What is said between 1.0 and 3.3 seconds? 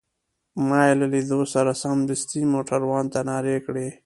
لیدو سره سمدستي موټروان ته